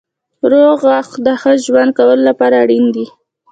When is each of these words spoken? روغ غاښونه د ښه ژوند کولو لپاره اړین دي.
روغ 0.51 0.75
غاښونه 0.85 1.23
د 1.25 1.27
ښه 1.41 1.51
ژوند 1.65 1.91
کولو 1.97 2.23
لپاره 2.29 2.55
اړین 2.63 2.85
دي. 2.95 3.05